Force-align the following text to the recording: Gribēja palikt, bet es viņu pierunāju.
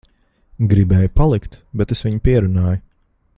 Gribēja 0.71 1.11
palikt, 1.21 1.59
bet 1.83 1.93
es 1.97 2.03
viņu 2.07 2.23
pierunāju. 2.29 2.83